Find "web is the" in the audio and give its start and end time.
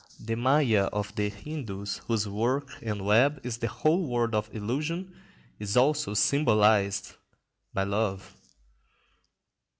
3.05-3.67